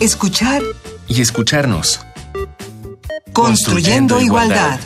[0.00, 0.62] escuchar
[1.08, 2.00] y escucharnos.
[3.32, 4.78] Construyendo, igualdad.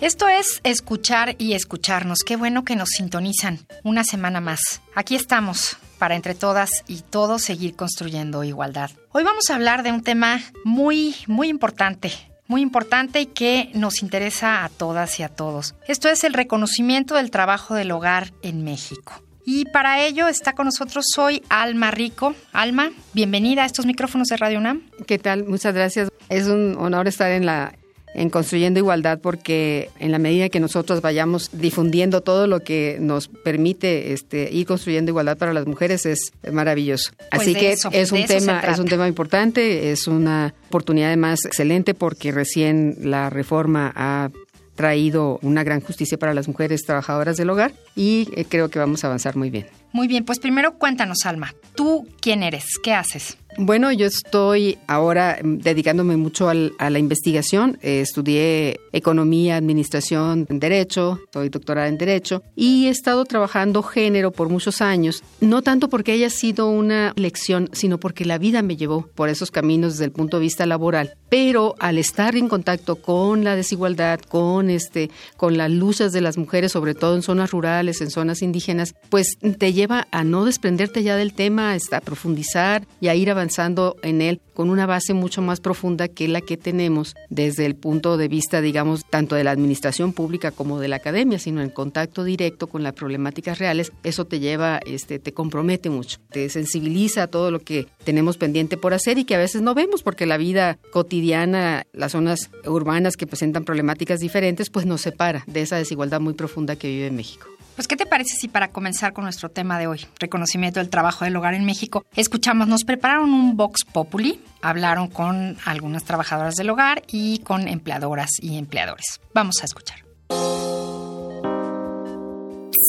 [0.00, 2.24] Esto es escuchar y escucharnos.
[2.24, 4.82] Qué bueno que nos sintonizan una semana más.
[4.94, 8.90] Aquí estamos para entre todas y todos seguir construyendo igualdad.
[9.12, 12.12] Hoy vamos a hablar de un tema muy, muy importante,
[12.52, 15.74] muy importante y que nos interesa a todas y a todos.
[15.88, 19.22] Esto es el reconocimiento del trabajo del hogar en México.
[19.46, 22.34] Y para ello está con nosotros hoy Alma Rico.
[22.52, 24.82] Alma, bienvenida a estos micrófonos de Radio UNAM.
[25.06, 25.44] ¿Qué tal?
[25.44, 26.10] Muchas gracias.
[26.28, 27.72] Es un honor estar en la
[28.14, 33.28] en construyendo igualdad porque en la medida que nosotros vayamos difundiendo todo lo que nos
[33.28, 37.12] permite este, ir construyendo igualdad para las mujeres es maravilloso.
[37.30, 41.44] Pues Así que eso, es un tema es un tema importante, es una oportunidad además
[41.44, 44.30] excelente porque recién la reforma ha
[44.74, 49.04] traído una gran justicia para las mujeres trabajadoras del hogar y eh, creo que vamos
[49.04, 49.66] a avanzar muy bien.
[49.92, 51.54] Muy bien, pues primero cuéntanos, Alma.
[51.74, 52.64] ¿Tú quién eres?
[52.82, 53.36] ¿Qué haces?
[53.58, 57.76] Bueno, yo estoy ahora mm, dedicándome mucho al- a la investigación.
[57.82, 64.48] Eh, estudié economía, administración, derecho, soy doctorada en derecho y he estado trabajando género por
[64.48, 69.06] muchos años, no tanto porque haya sido una lección, sino porque la vida me llevó
[69.14, 71.12] por esos caminos desde el punto de vista laboral.
[71.28, 76.38] Pero al estar en contacto con la desigualdad, con este, con las luchas de las
[76.38, 81.02] mujeres, sobre todo en zonas rurales, en zonas indígenas, pues te lleva a no desprenderte
[81.02, 85.42] ya del tema, a profundizar y a ir avanzando en él con una base mucho
[85.42, 89.50] más profunda que la que tenemos desde el punto de vista, digamos, tanto de la
[89.50, 93.92] administración pública como de la academia, sino en contacto directo con las problemáticas reales.
[94.02, 98.76] Eso te lleva, este, te compromete mucho, te sensibiliza a todo lo que tenemos pendiente
[98.76, 103.16] por hacer y que a veces no vemos porque la vida cotidiana, las zonas urbanas
[103.16, 107.46] que presentan problemáticas diferentes, pues nos separa de esa desigualdad muy profunda que vive México.
[107.74, 111.24] Pues, ¿qué te parece si para comenzar con nuestro tema de hoy, reconocimiento del trabajo
[111.24, 116.70] del hogar en México, escuchamos, nos prepararon un Vox Populi, hablaron con algunas trabajadoras del
[116.70, 119.20] hogar y con empleadoras y empleadores.
[119.34, 120.04] Vamos a escuchar.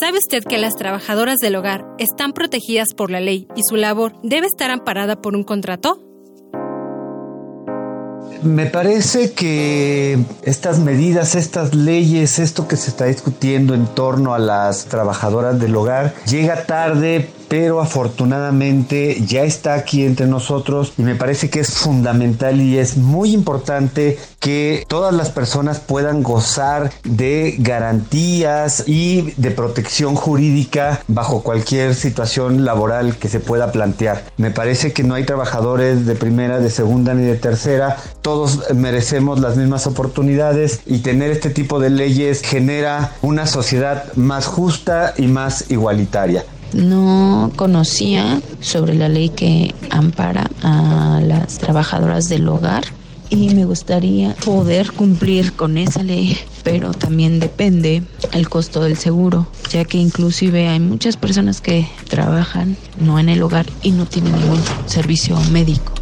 [0.00, 4.14] ¿Sabe usted que las trabajadoras del hogar están protegidas por la ley y su labor
[4.22, 6.13] debe estar amparada por un contrato?
[8.44, 14.38] Me parece que estas medidas, estas leyes, esto que se está discutiendo en torno a
[14.38, 21.14] las trabajadoras del hogar, llega tarde, pero afortunadamente ya está aquí entre nosotros y me
[21.14, 27.54] parece que es fundamental y es muy importante que todas las personas puedan gozar de
[27.60, 34.24] garantías y de protección jurídica bajo cualquier situación laboral que se pueda plantear.
[34.36, 37.98] Me parece que no hay trabajadores de primera, de segunda ni de tercera.
[38.20, 44.46] Todos merecemos las mismas oportunidades y tener este tipo de leyes genera una sociedad más
[44.46, 46.44] justa y más igualitaria.
[46.74, 52.84] No conocía sobre la ley que ampara a las trabajadoras del hogar
[53.30, 58.02] y me gustaría poder cumplir con esa ley, pero también depende
[58.32, 63.42] el costo del seguro, ya que inclusive hay muchas personas que trabajan no en el
[63.42, 65.92] hogar y no tienen ningún servicio médico.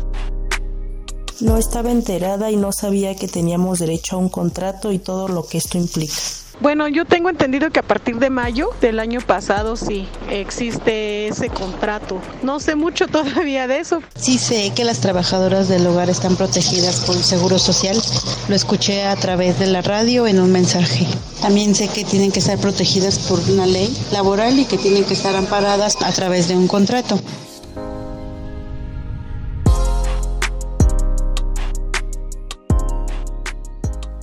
[1.41, 5.45] No estaba enterada y no sabía que teníamos derecho a un contrato y todo lo
[5.45, 6.15] que esto implica.
[6.63, 11.49] Bueno, yo tengo entendido que a partir de mayo del año pasado sí existe ese
[11.49, 12.21] contrato.
[12.45, 14.01] No sé mucho todavía de eso.
[14.15, 18.01] Sí sé que las trabajadoras del hogar están protegidas por el Seguro Social.
[18.49, 21.05] Lo escuché a través de la radio en un mensaje.
[21.41, 25.15] También sé que tienen que estar protegidas por una ley laboral y que tienen que
[25.15, 27.19] estar amparadas a través de un contrato.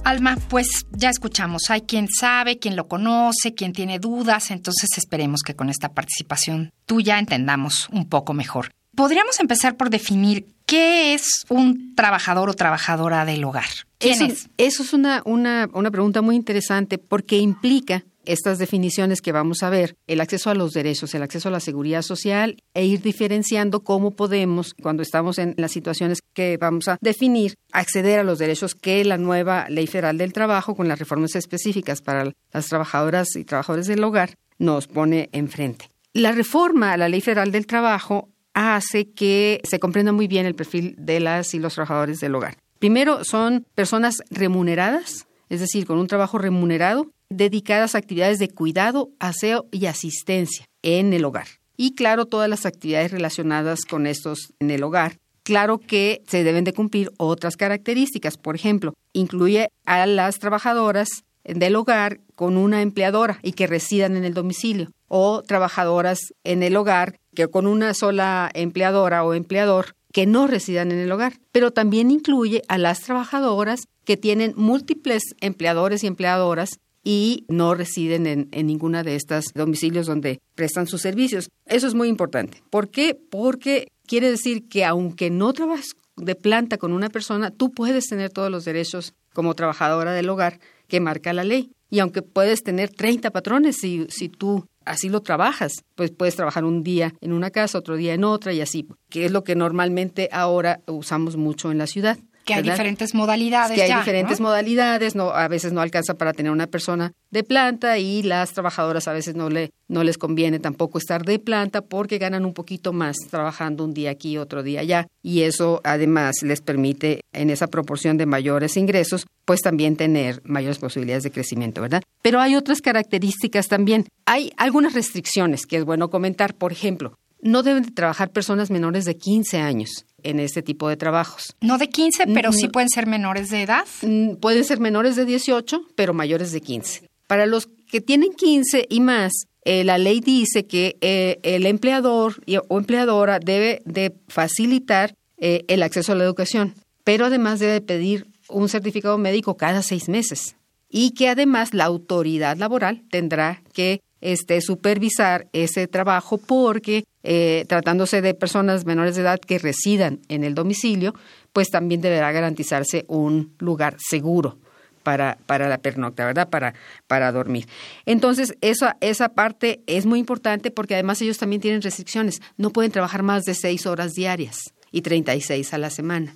[0.10, 5.42] Alma, pues ya escuchamos, hay quien sabe, quien lo conoce, quien tiene dudas, entonces esperemos
[5.46, 8.72] que con esta participación tuya entendamos un poco mejor.
[8.96, 13.70] Podríamos empezar por definir qué es un trabajador o trabajadora del hogar.
[14.00, 14.50] ¿Quién eso, es?
[14.58, 19.70] Eso es una, una, una pregunta muy interesante porque implica estas definiciones que vamos a
[19.70, 23.82] ver, el acceso a los derechos, el acceso a la seguridad social e ir diferenciando
[23.82, 28.76] cómo podemos, cuando estamos en las situaciones que vamos a definir, acceder a los derechos
[28.76, 33.46] que la nueva Ley Federal del Trabajo, con las reformas específicas para las trabajadoras y
[33.46, 35.90] trabajadores del hogar, nos pone enfrente.
[36.14, 40.56] La reforma a la Ley Federal del Trabajo hace que se comprenda muy bien el
[40.56, 42.58] perfil de las y los trabajadores del hogar.
[42.80, 49.10] Primero, son personas remuneradas, es decir, con un trabajo remunerado, dedicadas a actividades de cuidado,
[49.20, 51.48] aseo y asistencia en el hogar.
[51.78, 55.18] Y claro, todas las actividades relacionadas con estos en el hogar.
[55.44, 58.38] Claro que se deben de cumplir otras características.
[58.38, 64.26] Por ejemplo, incluye a las trabajadoras del hogar con una empleadora y que residan en
[64.26, 70.26] el domicilio, o trabajadoras en el hogar que con una sola empleadora o empleador que
[70.26, 76.04] no residan en el hogar, pero también incluye a las trabajadoras que tienen múltiples empleadores
[76.04, 81.50] y empleadoras y no residen en, en ninguna de estos domicilios donde prestan sus servicios.
[81.66, 82.62] Eso es muy importante.
[82.70, 83.18] ¿Por qué?
[83.30, 88.32] Porque quiere decir que aunque no trabajes de planta con una persona, tú puedes tener
[88.32, 91.72] todos los derechos como trabajadora del hogar que marca la ley.
[91.90, 96.66] Y aunque puedes tener 30 patrones, si, si tú así lo trabajas, pues puedes trabajar
[96.66, 99.56] un día en una casa, otro día en otra y así, que es lo que
[99.56, 102.18] normalmente ahora usamos mucho en la ciudad.
[102.50, 103.76] Que hay diferentes modalidades.
[103.76, 107.98] Que hay diferentes modalidades, no, a veces no alcanza para tener una persona de planta
[107.98, 112.18] y las trabajadoras a veces no, le, no les conviene tampoco estar de planta porque
[112.18, 115.08] ganan un poquito más trabajando un día aquí, otro día allá.
[115.22, 120.80] Y eso además les permite en esa proporción de mayores ingresos, pues también tener mayores
[120.80, 122.02] posibilidades de crecimiento, ¿verdad?
[122.22, 124.06] Pero hay otras características también.
[124.26, 126.54] Hay algunas restricciones que es bueno comentar.
[126.56, 130.98] Por ejemplo, no deben de trabajar personas menores de 15 años en este tipo de
[130.98, 131.56] trabajos.
[131.62, 133.86] No de 15, pero sí pueden ser menores de edad.
[134.02, 137.10] Mm, pueden ser menores de 18, pero mayores de 15.
[137.28, 139.32] Para los que tienen 15 y más,
[139.64, 145.84] eh, la ley dice que eh, el empleador o empleadora debe de facilitar eh, el
[145.84, 150.56] acceso a la educación, pero además debe pedir un certificado médico cada seis meses
[150.90, 158.22] y que además la autoridad laboral tendrá que este, supervisar ese trabajo porque eh, tratándose
[158.22, 161.14] de personas menores de edad que residan en el domicilio,
[161.54, 164.58] pues también deberá garantizarse un lugar seguro
[165.04, 166.50] para, para la pernocta, ¿verdad?
[166.50, 166.74] Para,
[167.08, 167.68] para dormir.
[168.06, 172.42] Entonces, esa, esa parte es muy importante porque además ellos también tienen restricciones.
[172.58, 176.36] No pueden trabajar más de seis horas diarias y 36 a la semana.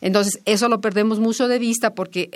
[0.00, 2.30] Entonces, eso lo perdemos mucho de vista porque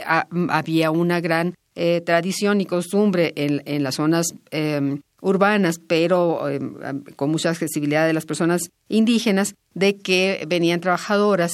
[0.49, 6.75] había una gran eh, tradición y costumbre en, las zonas em, urbanas, pero em,
[7.17, 11.53] con mucha accesibilidad de las personas indígenas, de que venían trabajadoras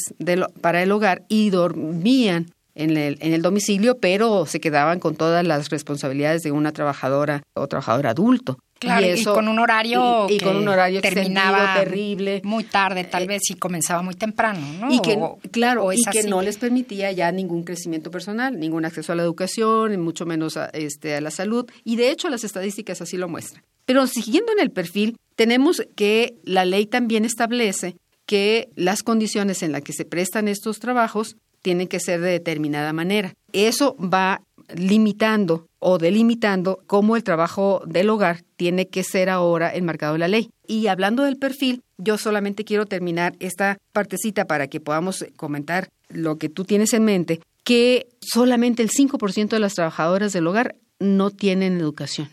[0.61, 5.45] para el hogar y dormían en el, en el domicilio, pero se quedaban con todas
[5.45, 8.59] las responsabilidades de una trabajadora o trabajador adulto.
[8.83, 13.27] Claro, y, con un horario y, con un horario terminaba terrible, muy tarde tal eh,
[13.29, 14.93] vez y comenzaba muy temprano, ¿no?
[14.93, 15.17] Y que
[15.53, 20.01] claro, y que no les permitía ya ningún crecimiento personal, ningún acceso a la educación,
[20.01, 23.63] mucho menos a, este a la salud, y de hecho las estadísticas así lo muestran.
[23.85, 27.95] Pero siguiendo en el perfil, tenemos que la ley también establece
[28.27, 32.93] que las condiciones en las que se prestan estos trabajos tienen que ser de determinada
[32.93, 33.33] manera.
[33.53, 34.43] Eso va
[34.75, 40.29] limitando o delimitando cómo el trabajo del hogar tiene que ser ahora enmarcado en la
[40.29, 40.51] ley.
[40.67, 46.39] Y hablando del perfil, yo solamente quiero terminar esta partecita para que podamos comentar lo
[46.39, 51.31] que tú tienes en mente, que solamente el 5% de las trabajadoras del hogar no
[51.31, 52.29] tienen educación.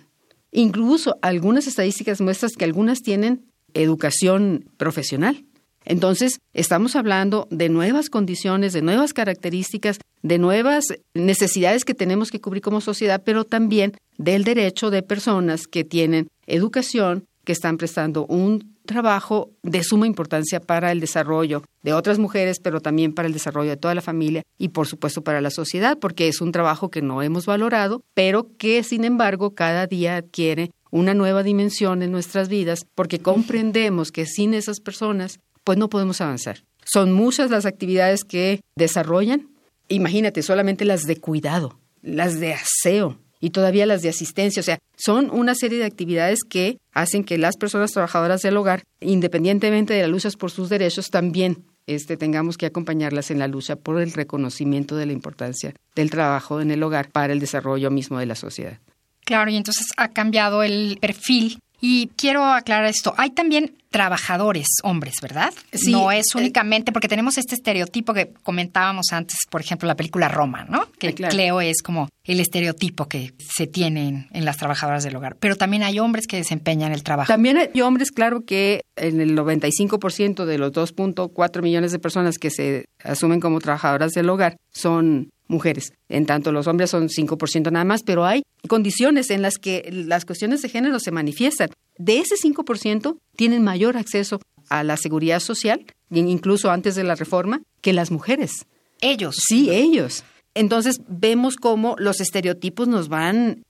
[0.51, 5.43] Incluso algunas estadísticas muestran que algunas tienen educación profesional.
[5.85, 12.41] Entonces, estamos hablando de nuevas condiciones, de nuevas características, de nuevas necesidades que tenemos que
[12.41, 18.25] cubrir como sociedad, pero también del derecho de personas que tienen educación, que están prestando
[18.27, 23.33] un trabajo de suma importancia para el desarrollo de otras mujeres, pero también para el
[23.33, 26.89] desarrollo de toda la familia y por supuesto para la sociedad, porque es un trabajo
[26.89, 32.11] que no hemos valorado, pero que sin embargo cada día adquiere una nueva dimensión en
[32.11, 36.63] nuestras vidas, porque comprendemos que sin esas personas pues no podemos avanzar.
[36.83, 39.51] Son muchas las actividades que desarrollan.
[39.87, 44.61] Imagínate, solamente las de cuidado, las de aseo y todavía las de asistencia.
[44.61, 48.81] O sea, son una serie de actividades que hacen que las personas trabajadoras del hogar,
[48.99, 53.75] independientemente de las luchas por sus derechos, también este, tengamos que acompañarlas en la lucha
[53.75, 58.17] por el reconocimiento de la importancia del trabajo en el hogar para el desarrollo mismo
[58.17, 58.79] de la sociedad.
[59.23, 63.13] Claro, y entonces ha cambiado el perfil y quiero aclarar esto.
[63.17, 65.53] Hay también trabajadores, hombres, ¿verdad?
[65.73, 69.95] Sí, no es eh, únicamente porque tenemos este estereotipo que comentábamos antes, por ejemplo, la
[69.95, 70.87] película Roma, ¿no?
[70.99, 75.37] Que Cleo es como el estereotipo que se tiene en, las trabajadoras del hogar.
[75.39, 77.31] Pero también hay hombres que desempeñan el trabajo.
[77.31, 82.51] También hay hombres, claro que en el 95% de los 2.4 millones de personas que
[82.51, 85.91] se asumen como trabajadoras del hogar son mujeres.
[86.07, 90.23] En tanto, los hombres son 5% nada más, pero hay condiciones en las que las
[90.23, 91.69] cuestiones de género se manifiestan.
[91.97, 94.39] De ese 5% tienen mayor acceso
[94.69, 98.65] a la seguridad social, incluso antes de la reforma, que las mujeres.
[99.01, 99.35] Ellos.
[99.47, 100.23] Sí, ellos.
[100.53, 103.63] Entonces vemos cómo los estereotipos nos van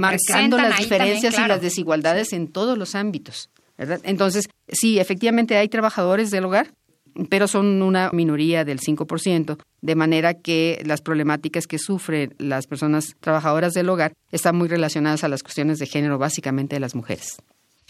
[0.00, 3.50] marcando las diferencias y las desigualdades en todos los ámbitos.
[3.78, 4.00] ¿verdad?
[4.04, 6.72] Entonces, sí, efectivamente hay trabajadores del hogar
[7.28, 13.16] pero son una minoría del 5%, de manera que las problemáticas que sufren las personas
[13.20, 17.36] trabajadoras del hogar están muy relacionadas a las cuestiones de género, básicamente de las mujeres.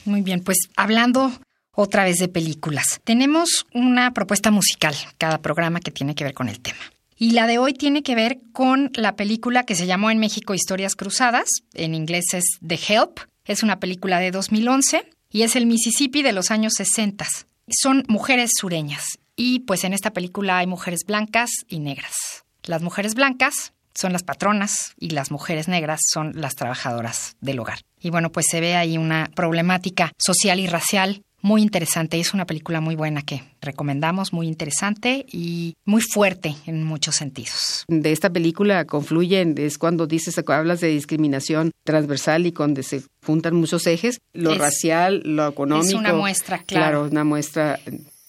[0.05, 1.33] Muy bien, pues hablando
[1.75, 6.49] otra vez de películas, tenemos una propuesta musical, cada programa que tiene que ver con
[6.49, 6.81] el tema.
[7.17, 10.55] Y la de hoy tiene que ver con la película que se llamó en México
[10.55, 15.67] Historias Cruzadas, en inglés es The Help, es una película de 2011 y es el
[15.67, 17.27] Mississippi de los años 60.
[17.69, 19.05] Son mujeres sureñas
[19.37, 22.45] y pues en esta película hay mujeres blancas y negras.
[22.65, 27.81] Las mujeres blancas son las patronas y las mujeres negras son las trabajadoras del hogar.
[28.01, 32.19] Y bueno, pues se ve ahí una problemática social y racial muy interesante.
[32.19, 37.85] Es una película muy buena que recomendamos, muy interesante y muy fuerte en muchos sentidos.
[37.89, 43.57] De esta película confluyen, es cuando dices, hablas de discriminación transversal y donde se juntan
[43.57, 45.89] muchos ejes, lo racial, lo económico.
[45.89, 46.83] Es una muestra, claro.
[46.83, 47.79] Claro, una muestra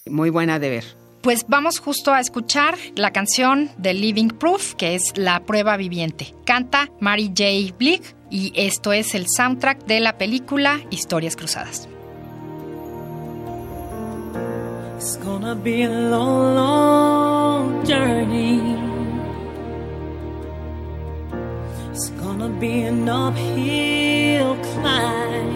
[0.07, 1.03] muy buena de ver.
[1.21, 6.33] Pues vamos justo a escuchar la canción de Living Proof, que es La prueba viviente.
[6.45, 7.73] Canta Mary J.
[7.77, 11.87] Blick y esto es el soundtrack de la película Historias Cruzadas.
[15.03, 18.61] It's gonna be a long, long journey.
[21.91, 25.51] It's gonna be an uphill climb.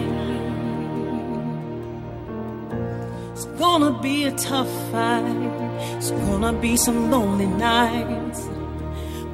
[3.32, 5.24] It's gonna be a tough fight.
[5.96, 8.46] It's gonna be some lonely nights.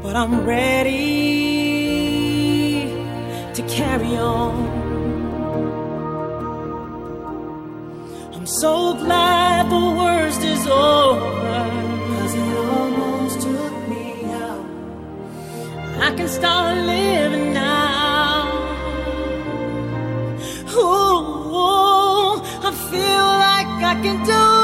[0.00, 0.94] But I'm ready
[3.52, 4.84] to carry on.
[8.32, 9.70] I'm so glad
[12.42, 14.64] it almost took me out.
[16.06, 18.48] I can start living now.
[20.76, 24.63] Ooh, I feel like I can do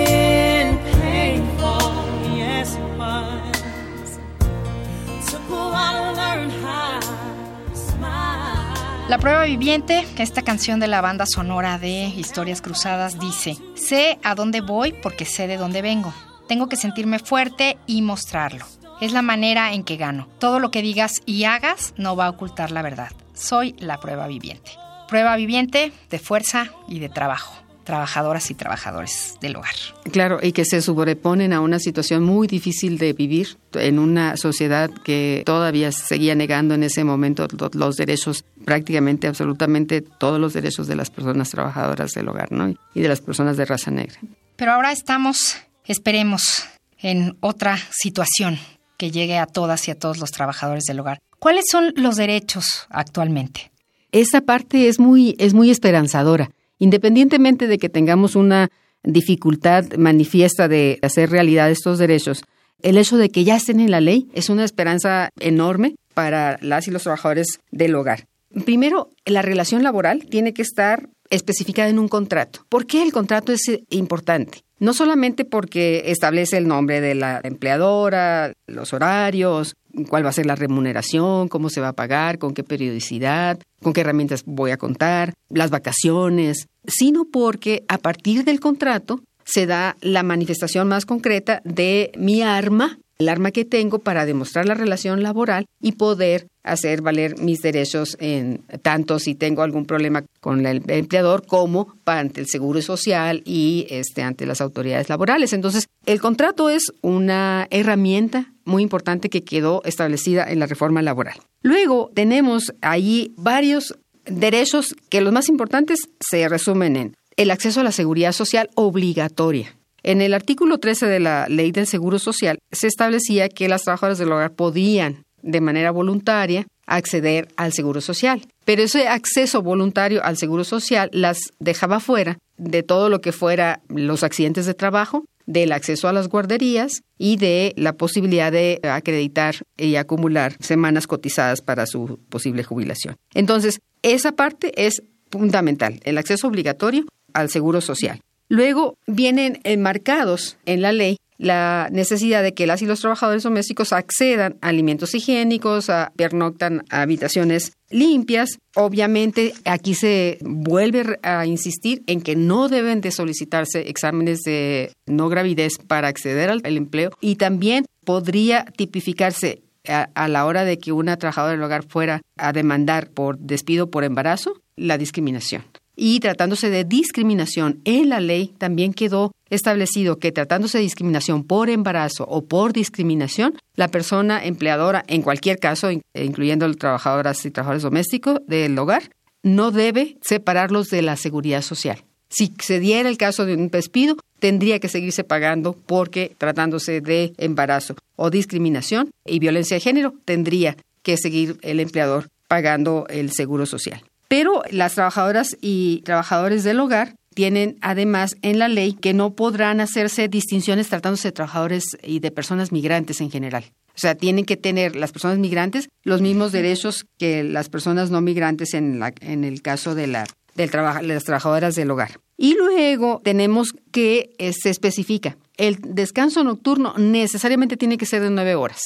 [9.11, 14.35] La prueba viviente, esta canción de la banda sonora de Historias Cruzadas dice, sé a
[14.35, 16.13] dónde voy porque sé de dónde vengo.
[16.47, 18.65] Tengo que sentirme fuerte y mostrarlo.
[19.01, 20.29] Es la manera en que gano.
[20.39, 23.11] Todo lo que digas y hagas no va a ocultar la verdad.
[23.33, 24.71] Soy la prueba viviente.
[25.09, 27.60] Prueba viviente de fuerza y de trabajo
[27.91, 29.75] trabajadoras y trabajadores del hogar.
[30.13, 34.89] Claro, y que se sobreponen a una situación muy difícil de vivir en una sociedad
[35.03, 40.95] que todavía seguía negando en ese momento los derechos, prácticamente, absolutamente todos los derechos de
[40.95, 42.73] las personas trabajadoras del hogar, ¿no?
[42.93, 44.17] Y de las personas de raza negra.
[44.55, 46.63] Pero ahora estamos, esperemos,
[46.97, 48.57] en otra situación
[48.95, 51.19] que llegue a todas y a todos los trabajadores del hogar.
[51.39, 53.73] ¿Cuáles son los derechos actualmente?
[54.13, 58.71] Esa parte es muy, es muy esperanzadora Independientemente de que tengamos una
[59.03, 62.43] dificultad manifiesta de hacer realidad estos derechos,
[62.81, 66.87] el hecho de que ya estén en la ley es una esperanza enorme para las
[66.87, 68.25] y los trabajadores del hogar.
[68.65, 72.65] Primero, la relación laboral tiene que estar especificada en un contrato.
[72.67, 73.61] ¿Por qué el contrato es
[73.91, 74.63] importante?
[74.79, 79.75] No solamente porque establece el nombre de la empleadora, los horarios,
[80.09, 83.93] cuál va a ser la remuneración, cómo se va a pagar, con qué periodicidad, con
[83.93, 89.97] qué herramientas voy a contar, las vacaciones, sino porque a partir del contrato se da
[90.01, 95.23] la manifestación más concreta de mi arma, el arma que tengo para demostrar la relación
[95.23, 100.83] laboral y poder hacer valer mis derechos en tanto si tengo algún problema con el
[100.87, 105.53] empleador como ante el seguro social y este ante las autoridades laborales.
[105.53, 111.37] Entonces, el contrato es una herramienta muy importante que quedó establecida en la reforma laboral.
[111.61, 117.83] Luego tenemos ahí varios derechos que los más importantes se resumen en el acceso a
[117.83, 119.75] la seguridad social obligatoria.
[120.03, 124.17] En el artículo 13 de la Ley del Seguro Social se establecía que las trabajadoras
[124.17, 128.41] del hogar podían, de manera voluntaria, acceder al seguro social.
[128.65, 133.81] Pero ese acceso voluntario al seguro social las dejaba fuera de todo lo que fuera
[133.89, 139.55] los accidentes de trabajo, del acceso a las guarderías y de la posibilidad de acreditar
[139.77, 143.15] y acumular semanas cotizadas para su posible jubilación.
[143.33, 148.19] Entonces, esa parte es fundamental, el acceso obligatorio al seguro social.
[148.51, 153.93] Luego vienen enmarcados en la ley la necesidad de que las y los trabajadores domésticos
[153.93, 158.59] accedan a alimentos higiénicos, a pernoctan a habitaciones limpias.
[158.75, 165.29] Obviamente aquí se vuelve a insistir en que no deben de solicitarse exámenes de no
[165.29, 170.91] gravidez para acceder al, empleo y también podría tipificarse a, a, la hora de que
[170.91, 175.63] una trabajadora del hogar fuera a demandar por despido por embarazo la discriminación.
[176.03, 181.69] Y tratándose de discriminación en la ley, también quedó establecido que tratándose de discriminación por
[181.69, 188.39] embarazo o por discriminación, la persona empleadora, en cualquier caso, incluyendo trabajadoras y trabajadores domésticos
[188.47, 189.11] del hogar,
[189.43, 192.03] no debe separarlos de la seguridad social.
[192.29, 197.33] Si se diera el caso de un despido, tendría que seguirse pagando porque tratándose de
[197.37, 203.67] embarazo o discriminación y violencia de género, tendría que seguir el empleador pagando el seguro
[203.67, 204.01] social.
[204.31, 209.81] Pero las trabajadoras y trabajadores del hogar tienen además en la ley que no podrán
[209.81, 213.65] hacerse distinciones tratándose de trabajadores y de personas migrantes en general.
[213.89, 218.21] O sea, tienen que tener las personas migrantes los mismos derechos que las personas no
[218.21, 220.71] migrantes en, la, en el caso de, la, del
[221.01, 222.11] las trabajadoras del hogar.
[222.37, 228.29] Y luego tenemos que eh, se especifica, el descanso nocturno necesariamente tiene que ser de
[228.29, 228.79] nueve horas.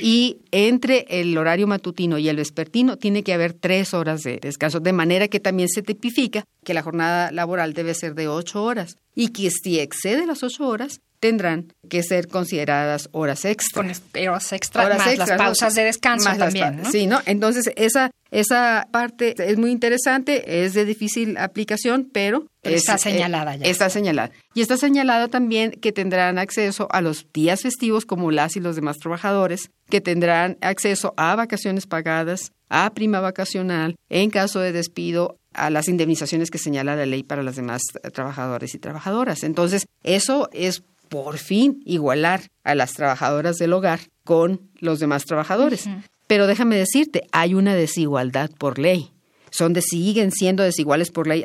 [0.00, 4.80] Y entre el horario matutino y el vespertino tiene que haber tres horas de descanso,
[4.80, 8.96] de manera que también se tipifica que la jornada laboral debe ser de ocho horas
[9.14, 13.82] y que si excede las ocho horas, tendrán que ser consideradas horas extra.
[13.82, 13.90] Con
[14.28, 17.20] horas extra, más las pausas de descanso también, Sí, ¿no?
[17.26, 22.46] Entonces, esa, esa parte es muy interesante, es de difícil aplicación, pero...
[22.62, 23.66] está señalada ya.
[23.66, 24.32] Está señalada.
[24.54, 28.76] Y está señalado también que tendrán acceso a los días festivos como las y los
[28.76, 35.36] demás trabajadores, que tendrán acceso a vacaciones pagadas, a prima vacacional, en caso de despido,
[35.52, 39.42] a las indemnizaciones que señala la ley para los demás trabajadores y trabajadoras.
[39.42, 45.86] Entonces, eso es por fin igualar a las trabajadoras del hogar con los demás trabajadores.
[46.26, 49.10] Pero déjame decirte, hay una desigualdad por ley.
[49.50, 51.42] Son de, siguen siendo desiguales por ley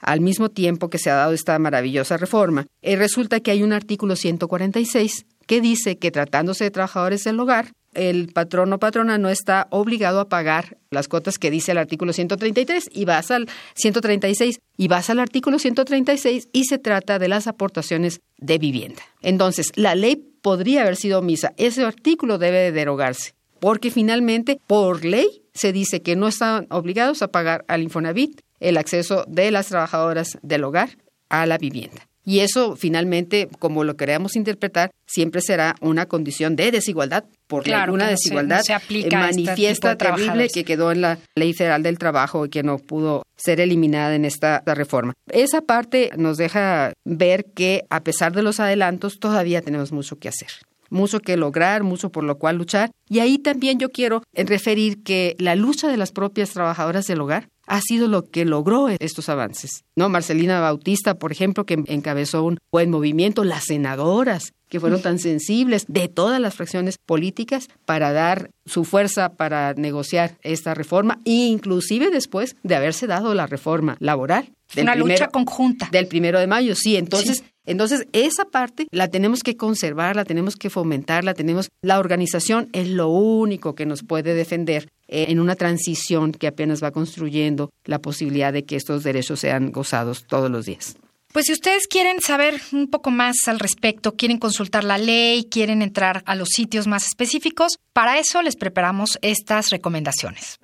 [0.00, 2.66] al mismo tiempo que se ha dado esta maravillosa reforma.
[2.80, 7.72] Y resulta que hay un artículo 146 que dice que tratándose de trabajadores del hogar,
[7.94, 12.12] el patrón o patrona no está obligado a pagar las cuotas que dice el artículo
[12.12, 17.46] 133 y vas al 136 y vas al artículo 136 y se trata de las
[17.46, 19.02] aportaciones de vivienda.
[19.22, 21.52] Entonces, la ley podría haber sido omisa.
[21.56, 27.22] Ese artículo debe de derogarse porque finalmente, por ley, se dice que no están obligados
[27.22, 30.96] a pagar al Infonavit el acceso de las trabajadoras del hogar
[31.28, 32.09] a la vivienda.
[32.24, 38.08] Y eso finalmente, como lo queremos interpretar, siempre será una condición de desigualdad, por una
[38.08, 42.50] desigualdad se, aplica manifiesta este terrible que quedó en la Ley Federal del Trabajo y
[42.50, 45.14] que no pudo ser eliminada en esta reforma.
[45.32, 50.28] Esa parte nos deja ver que a pesar de los adelantos todavía tenemos mucho que
[50.28, 50.50] hacer
[50.90, 52.90] mucho que lograr, mucho por lo cual luchar.
[53.08, 57.48] Y ahí también yo quiero referir que la lucha de las propias trabajadoras del hogar
[57.70, 59.84] ha sido lo que logró estos avances.
[59.94, 60.08] ¿No?
[60.08, 65.84] Marcelina Bautista, por ejemplo, que encabezó un buen movimiento, las senadoras que fueron tan sensibles
[65.88, 72.56] de todas las fracciones políticas para dar su fuerza para negociar esta reforma, inclusive después
[72.62, 74.52] de haberse dado la reforma laboral.
[74.76, 75.88] Una lucha conjunta.
[75.90, 76.96] Del primero de mayo, sí.
[76.96, 81.68] Entonces, entonces, esa parte la tenemos que conservar, la tenemos que fomentar, la tenemos.
[81.82, 86.82] La organización es lo único que nos puede defender eh, en una transición que apenas
[86.82, 90.96] va construyendo la posibilidad de que estos derechos sean gozados todos los días.
[91.32, 95.82] Pues si ustedes quieren saber un poco más al respecto, quieren consultar la ley, quieren
[95.82, 100.58] entrar a los sitios más específicos, para eso les preparamos estas recomendaciones.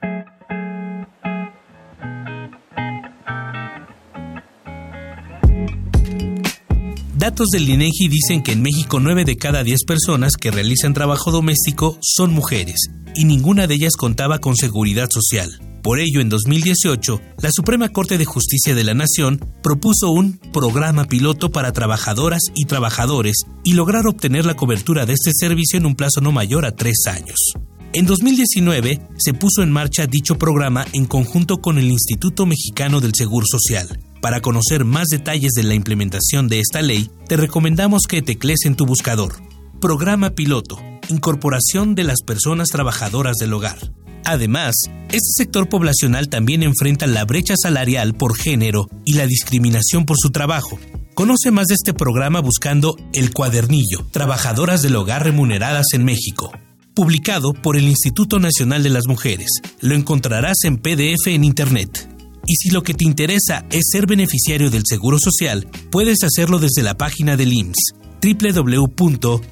[7.27, 11.33] Datos del INEGI dicen que en México 9 de cada 10 personas que realizan trabajo
[11.33, 12.77] doméstico son mujeres
[13.17, 15.51] y ninguna de ellas contaba con seguridad social.
[15.83, 21.07] Por ello, en 2018, la Suprema Corte de Justicia de la Nación propuso un programa
[21.07, 25.97] piloto para trabajadoras y trabajadores y lograr obtener la cobertura de este servicio en un
[25.97, 27.55] plazo no mayor a tres años.
[27.93, 33.17] En 2019 se puso en marcha dicho programa en conjunto con el Instituto Mexicano del
[33.17, 38.23] Seguro Social, para conocer más detalles de la implementación de esta ley, te recomendamos que
[38.23, 39.35] teclees en tu buscador
[39.81, 43.79] Programa Piloto, Incorporación de las Personas Trabajadoras del Hogar.
[44.25, 44.75] Además,
[45.11, 50.31] este sector poblacional también enfrenta la brecha salarial por género y la discriminación por su
[50.31, 50.77] trabajo.
[51.15, 56.51] Conoce más de este programa buscando El Cuadernillo, Trabajadoras del Hogar Remuneradas en México,
[56.97, 59.51] publicado por el Instituto Nacional de las Mujeres.
[59.81, 62.16] Lo encontrarás en PDF en Internet.
[62.47, 66.83] Y si lo que te interesa es ser beneficiario del Seguro Social, puedes hacerlo desde
[66.83, 69.43] la página del IMSS www.gov.mx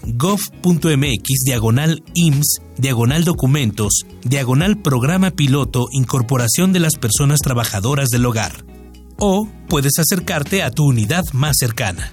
[1.44, 8.64] diagonal IMSS diagonal documentos diagonal programa piloto incorporación de las personas trabajadoras del hogar.
[9.18, 12.12] O puedes acercarte a tu unidad más cercana.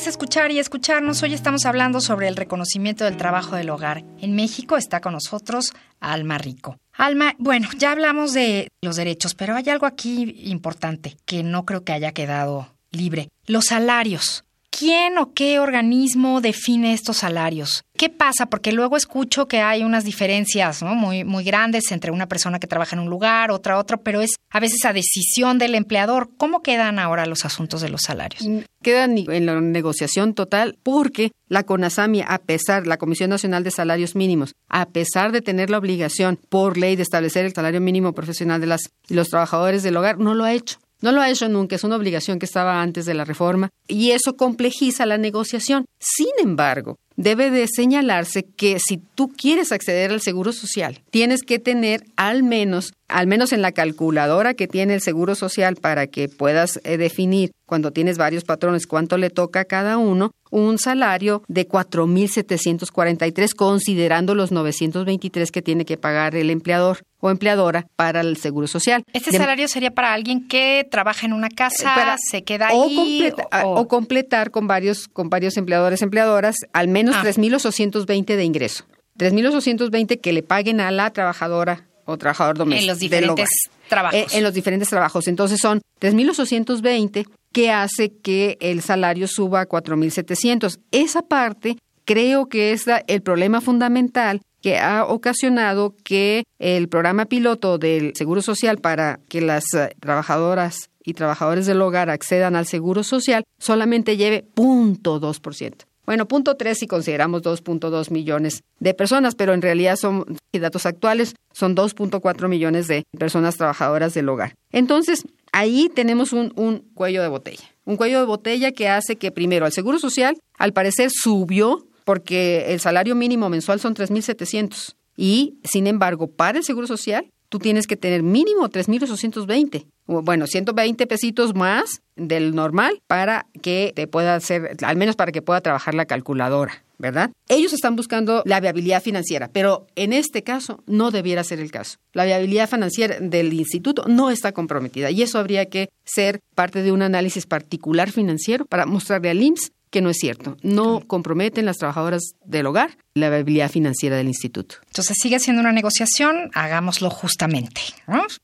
[0.00, 1.22] Es escuchar y escucharnos.
[1.22, 4.02] Hoy estamos hablando sobre el reconocimiento del trabajo del hogar.
[4.18, 6.78] En México está con nosotros Alma Rico.
[6.94, 11.84] Alma, bueno, ya hablamos de los derechos, pero hay algo aquí importante que no creo
[11.84, 13.28] que haya quedado libre.
[13.46, 14.44] Los salarios.
[14.70, 17.82] ¿Quién o qué organismo define estos salarios?
[17.98, 18.46] ¿Qué pasa?
[18.46, 22.96] Porque luego escucho que hay unas diferencias muy, muy grandes entre una persona que trabaja
[22.96, 26.30] en un lugar, otra otro, pero es a veces a decisión del empleador.
[26.36, 28.46] ¿Cómo quedan ahora los asuntos de los salarios?
[28.82, 34.14] Quedan en la negociación total porque la CONASAMI, a pesar, la Comisión Nacional de Salarios
[34.14, 38.60] Mínimos, a pesar de tener la obligación por ley de establecer el salario mínimo profesional
[38.60, 40.78] de las, los trabajadores del hogar, no lo ha hecho.
[41.02, 44.10] No lo ha hecho nunca, es una obligación que estaba antes de la reforma y
[44.10, 45.86] eso complejiza la negociación.
[45.98, 51.58] Sin embargo, debe de señalarse que si tú quieres acceder al seguro social, tienes que
[51.58, 56.28] tener al menos, al menos en la calculadora que tiene el seguro social para que
[56.28, 61.44] puedas eh, definir cuando tienes varios patrones cuánto le toca a cada uno, un salario
[61.46, 68.36] de 4.743 considerando los 923 que tiene que pagar el empleador o empleadora para el
[68.36, 69.04] seguro social.
[69.12, 73.32] Este salario sería para alguien que trabaja en una casa, se queda o ahí
[73.64, 73.86] o...
[73.86, 78.36] completar con varios con varios empleadores empleadoras al menos 3.820 ah.
[78.36, 78.84] de ingreso.
[79.18, 82.82] 3.820 que le paguen a la trabajadora o trabajador doméstico.
[82.82, 83.48] En los diferentes
[83.88, 84.18] trabajos.
[84.18, 85.28] Eh, en los diferentes trabajos.
[85.28, 90.78] Entonces son 3.820 que hace que el salario suba a 4.700.
[90.90, 97.78] Esa parte creo que es el problema fundamental que ha ocasionado que el programa piloto
[97.78, 103.02] del Seguro Social para que las eh, trabajadoras y trabajadores del hogar accedan al Seguro
[103.02, 105.89] Social solamente lleve 0.2%.
[106.10, 111.36] Bueno, punto tres si consideramos 2.2 millones de personas, pero en realidad son datos actuales,
[111.52, 114.56] son 2.4 millones de personas trabajadoras del hogar.
[114.72, 117.62] Entonces, ahí tenemos un, un cuello de botella.
[117.84, 122.72] Un cuello de botella que hace que primero el Seguro Social, al parecer, subió porque
[122.72, 127.86] el salario mínimo mensual son 3.700 y, sin embargo, para el Seguro Social, tú tienes
[127.86, 134.76] que tener mínimo 3.820 bueno, 120 pesitos más del normal para que te pueda hacer,
[134.82, 136.82] al menos para que pueda trabajar la calculadora.
[136.98, 137.30] ¿verdad?
[137.48, 141.96] Ellos están buscando la viabilidad financiera, pero en este caso no debiera ser el caso.
[142.12, 146.92] La viabilidad financiera del instituto no está comprometida y eso habría que ser parte de
[146.92, 150.56] un análisis particular financiero para mostrarle al IMSS que no es cierto.
[150.62, 154.76] No comprometen las trabajadoras del hogar la viabilidad financiera del instituto.
[154.86, 157.80] Entonces sigue siendo una negociación, hagámoslo justamente.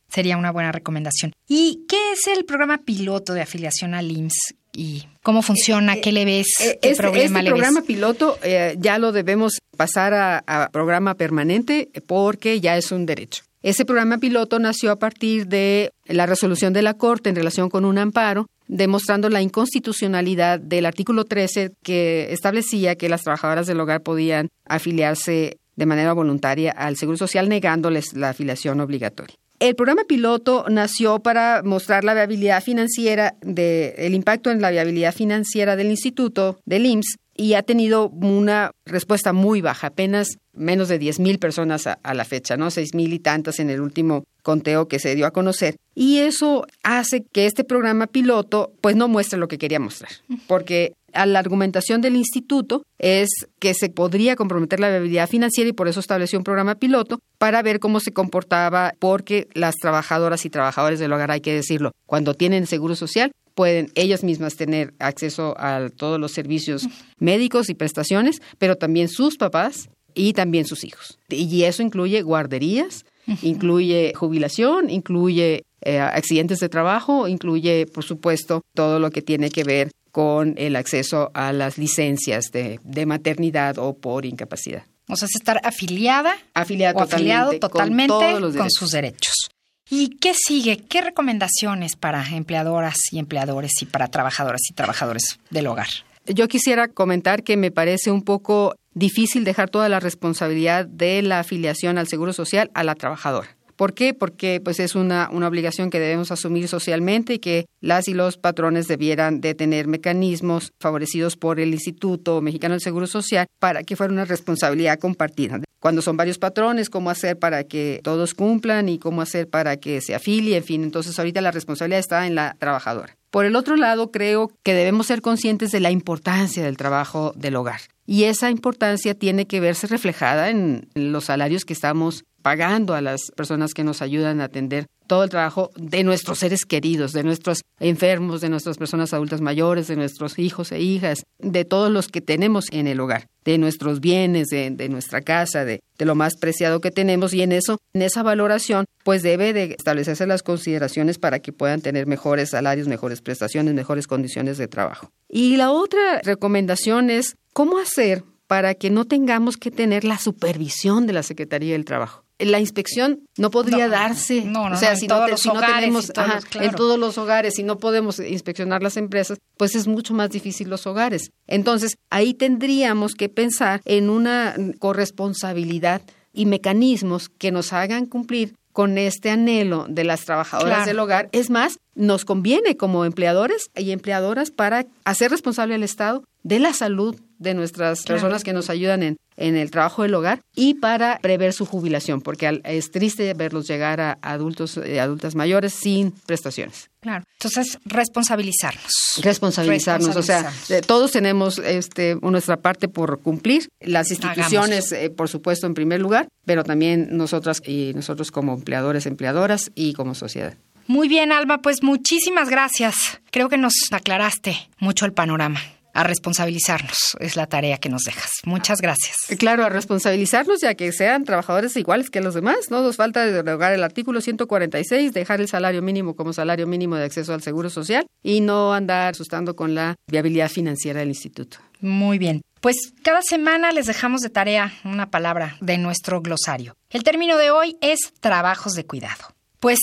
[0.09, 1.33] Sería una buena recomendación.
[1.49, 4.55] ¿Y qué es el programa piloto de afiliación al IMSS?
[4.73, 5.95] ¿Y cómo funciona?
[5.95, 6.49] Eh, ¿Qué le ves?
[6.61, 11.89] Eh, ¿Qué este, problema este programa piloto eh, ya lo debemos pasar a programa permanente
[12.07, 13.43] porque ya es un derecho.
[13.63, 17.85] Ese programa piloto nació a partir de la resolución de la Corte en relación con
[17.85, 24.03] un amparo demostrando la inconstitucionalidad del artículo 13 que establecía que las trabajadoras del hogar
[24.03, 29.37] podían afiliarse de manera voluntaria al Seguro Social negándoles la afiliación obligatoria.
[29.59, 35.15] El programa piloto nació para mostrar la viabilidad financiera de el impacto en la viabilidad
[35.15, 40.99] financiera del instituto del IMSS y ha tenido una respuesta muy baja, apenas menos de
[40.99, 42.71] 10 mil personas a, la fecha, ¿no?
[42.71, 45.77] Seis mil y tantas en el último conteo que se dio a conocer.
[45.95, 50.11] Y eso hace que este programa piloto pues no muestre lo que quería mostrar,
[50.47, 55.89] porque la argumentación del instituto es que se podría comprometer la viabilidad financiera y por
[55.89, 60.99] eso estableció un programa piloto para ver cómo se comportaba, porque las trabajadoras y trabajadores
[60.99, 65.89] del hogar, hay que decirlo, cuando tienen seguro social, pueden ellas mismas tener acceso a
[65.89, 66.87] todos los servicios
[67.19, 71.19] médicos y prestaciones, pero también sus papás y también sus hijos.
[71.31, 73.07] Y eso incluye guarderías,
[73.43, 79.65] incluye jubilación, incluye eh, accidentes de trabajo, incluye, por supuesto, todo lo que tiene que
[79.65, 84.85] ver con el acceso a las licencias de, maternidad o por incapacidad.
[85.09, 89.49] O sea, es estar afiliada, afiliada o afiliado totalmente con, con sus derechos.
[89.89, 90.79] ¿Y qué sigue?
[90.79, 95.87] ¿Qué recomendaciones para empleadoras y empleadores y para trabajadoras y trabajadores del hogar?
[96.27, 101.39] Yo quisiera comentar que me parece un poco difícil dejar toda la responsabilidad de la
[101.39, 103.57] afiliación al Seguro Social a la trabajadora.
[103.77, 104.15] ¿Por qué?
[104.15, 108.39] Porque pues es una, una obligación que debemos asumir socialmente y que las y los
[108.39, 113.95] patrones debieran de tener mecanismos favorecidos por el Instituto Mexicano del Seguro Social para que
[113.95, 115.61] fuera una responsabilidad compartida.
[115.81, 120.01] Cuando son varios patrones, cómo hacer para que todos cumplan y cómo hacer para que
[120.01, 123.17] se afilie, en fin, entonces ahorita la responsabilidad está en la trabajadora.
[123.31, 127.57] Por el otro lado, creo que debemos ser conscientes de la importancia del trabajo del
[127.57, 127.81] hogar.
[128.07, 133.33] Y esa importancia tiene que verse reflejada en los salarios que estamos pagando a las
[133.35, 137.63] personas que nos ayudan a atender todo el trabajo de nuestros seres queridos, de nuestros
[137.81, 142.21] enfermos, de nuestras personas adultas mayores, de nuestros hijos e hijas, de todos los que
[142.21, 146.81] tenemos en el hogar, de nuestros bienes, de, nuestra casa, de, de, lo más preciado
[146.81, 151.41] que tenemos y en eso, en esa valoración, pues debe de establecerse las consideraciones para
[151.41, 155.11] que puedan tener mejores salarios, mejores prestaciones, mejores condiciones de trabajo.
[155.29, 161.09] Y la otra recomendación es cómo hacer para que no tengamos que tener la supervisión
[161.09, 164.45] de la Secretaría del Trabajo la inspección no podría darse.
[164.45, 166.13] No, no, o sea, si, no, tenemos
[166.61, 170.69] en todos los hogares, si no podemos inspeccionar las empresas, pues es mucho más difícil
[170.69, 171.31] los hogares.
[171.47, 178.99] Entonces, ahí tendríamos que pensar en una corresponsabilidad y mecanismos que nos hagan cumplir con
[178.99, 181.31] este anhelo de las trabajadoras del hogar.
[181.33, 186.73] Es más, nos conviene como empleadores y empleadoras para hacer responsable al Estado de la
[186.73, 191.19] salud de nuestras personas que nos ayudan en, en el trabajo del hogar y para
[191.21, 196.13] prever su jubilación, porque es triste verlos llegar a adultos y eh, adultas mayores sin
[196.13, 196.89] prestaciones.
[197.01, 197.25] Claro.
[197.35, 199.21] Entonces, responsabilizarnos.
[199.23, 200.17] Responsabilizarnos.
[200.17, 200.51] O sea,
[200.87, 203.69] todos tenemos este, nuestra parte por cumplir.
[203.81, 209.07] Las instituciones, eh, por supuesto, en primer lugar, pero también nosotras y nosotros como empleadores,
[209.07, 210.57] empleadoras y como sociedad.
[210.87, 213.21] Muy bien, Alma, pues muchísimas gracias.
[213.31, 215.61] Creo que nos aclaraste mucho el panorama
[215.97, 217.17] a responsabilizarnos.
[217.21, 218.31] Es la tarea que nos dejas.
[218.45, 219.17] Muchas gracias.
[219.39, 222.71] Claro, a responsabilizarnos ya que sean trabajadores iguales que los demás.
[222.71, 227.05] No nos falta derogar el artículo 146, dejar el salario mínimo como salario mínimo de
[227.05, 231.59] acceso al seguro social y no andar asustando con la viabilidad financiera del instituto.
[231.81, 232.43] Muy bien.
[232.61, 236.75] Pues cada semana les dejamos de tarea una palabra de nuestro glosario.
[236.91, 239.35] El término de hoy es trabajos de cuidado.
[239.61, 239.79] Pues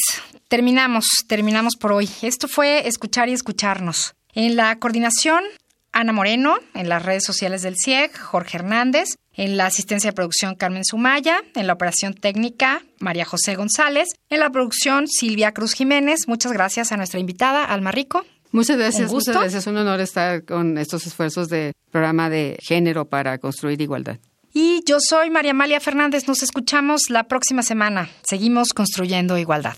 [0.54, 2.08] terminamos, terminamos por hoy.
[2.22, 4.14] Esto fue escuchar y escucharnos.
[4.36, 5.44] En la coordinación,
[5.92, 10.54] Ana Moreno, en las redes sociales del CIEG, Jorge Hernández, en la asistencia de producción
[10.54, 16.28] Carmen Sumaya, en la operación técnica María José González, en la producción Silvia Cruz Jiménez.
[16.28, 18.24] Muchas gracias a nuestra invitada, Alma Rico.
[18.52, 19.66] Muchas gracias, muchas gracias.
[19.66, 24.20] Un honor estar con estos esfuerzos de programa de género para construir igualdad.
[24.54, 26.28] Y yo soy María Amalia Fernández.
[26.28, 28.12] Nos escuchamos la próxima semana.
[28.22, 29.78] Seguimos construyendo igualdad.